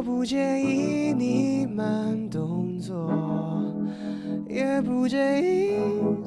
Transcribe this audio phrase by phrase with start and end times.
[0.00, 3.12] 我不介意你慢动作，
[4.48, 5.74] 也不介意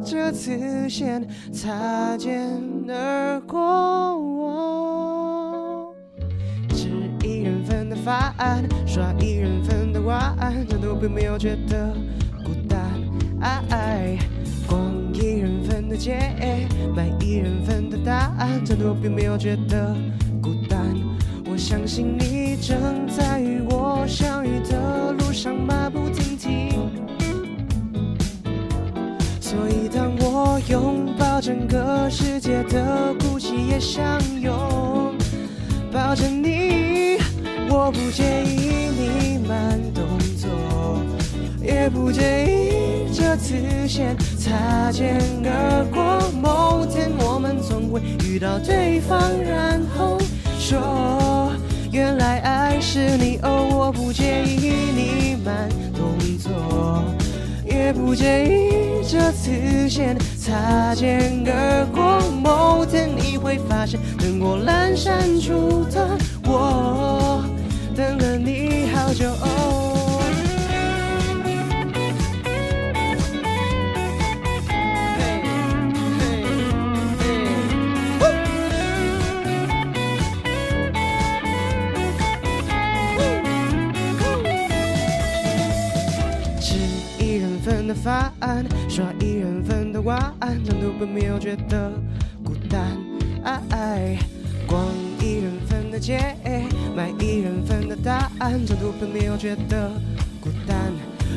[0.06, 2.52] 这次先擦肩
[2.88, 3.60] 而过。
[4.16, 5.96] 我
[6.70, 6.88] 吃
[7.24, 11.96] 一人份的饭，刷一人份的碗，难道并没有觉得
[12.46, 12.80] 孤单？
[13.42, 14.20] 哎，
[14.68, 16.20] 逛一人份的街，
[16.96, 19.96] 买一人份的答案，难道并没有觉得
[20.44, 20.80] 孤单？
[21.46, 23.40] 我相信你正在
[32.16, 35.18] 世界的孤寂也相拥
[35.92, 37.18] 抱着你，
[37.68, 40.06] 我不介意你慢动
[40.38, 40.48] 作，
[41.60, 43.56] 也不介意这次
[43.88, 46.30] 先擦肩而过。
[46.40, 50.20] 某天我们总会遇到对方，然后
[50.60, 51.52] 说
[51.92, 57.04] 原来爱是你哦，我不介意你慢动作。
[57.66, 58.83] 也不介意
[59.14, 62.20] 这次先擦肩而过。
[62.32, 65.83] 某天你会发现，灯火阑珊处
[87.94, 88.34] 的饭，
[88.90, 91.92] 刷一人份的碗，难道并没有觉得
[92.44, 92.98] 孤单？
[93.44, 94.18] 哎，
[94.66, 94.84] 逛
[95.22, 96.36] 一人份的街，
[96.96, 99.92] 买一人份的答案，难道并没有觉得
[100.42, 100.76] 孤单？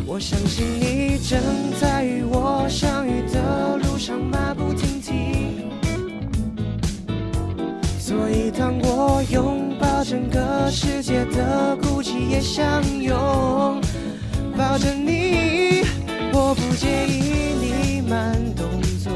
[0.06, 1.38] 我相信你正
[1.78, 5.66] 在与我相遇的路上马不停蹄。
[7.98, 13.78] 所以当我拥抱整个世界的孤寂也相拥
[14.56, 15.82] 抱着你，
[16.36, 17.54] 我不介意。
[17.58, 18.68] 你慢动
[19.02, 19.10] 作，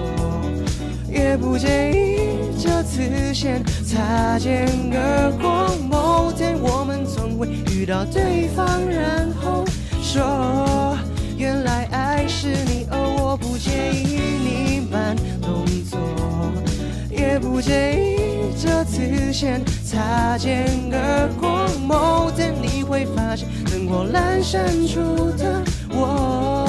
[1.07, 5.77] 也不介意这次先擦肩而过。
[5.87, 9.65] 某天我们总会遇到对方，然后
[10.01, 10.97] 说
[11.37, 14.17] 原来爱是你哦，我不介意。
[14.43, 15.99] 你慢动作。
[17.11, 18.17] 也不介意
[18.59, 21.69] 这次先擦肩而过。
[21.87, 26.60] 某天你会发现，灯火阑珊处的我，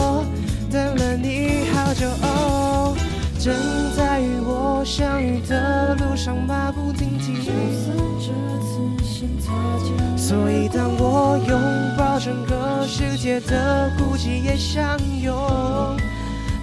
[1.21, 2.07] 你好久。
[2.23, 2.95] 哦，
[3.39, 3.53] 正
[3.95, 7.35] 在与我相遇的路上马不停蹄。
[7.37, 8.31] 就算这
[8.65, 9.51] 次心擦
[9.83, 11.61] 肩所以当我拥
[11.97, 15.35] 抱整个世界的孤寂也相拥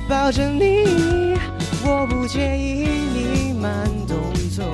[0.09, 1.37] 抱着你，
[1.85, 3.71] 我不介意你慢
[4.07, 4.17] 动
[4.51, 4.65] 作，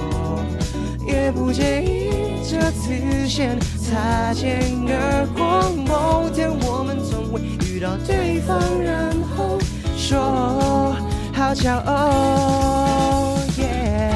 [1.06, 2.10] 也不介意
[2.48, 5.72] 这次先擦肩而过。
[5.86, 9.58] 某天我们总会遇到对方，然后
[10.06, 10.94] 说
[11.32, 13.38] 好巧哦。
[13.56, 14.12] 耶。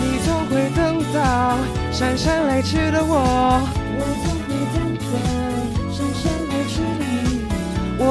[0.00, 1.58] 你总会等到
[1.92, 3.60] 姗姗来迟的我，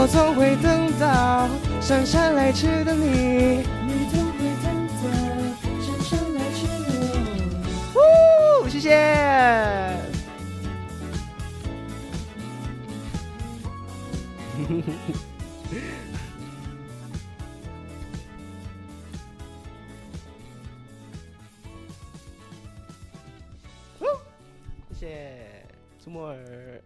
[0.07, 1.50] 我总会等到
[1.81, 3.57] 姗姗来迟的你。
[3.85, 4.94] 你总会等到
[5.81, 6.88] 姗姗来迟的
[7.91, 8.00] 我。
[8.63, 8.88] 呜，谢谢。
[24.00, 24.03] 呜
[24.95, 25.06] 谢谢，
[26.00, 26.76] 祖莫尔。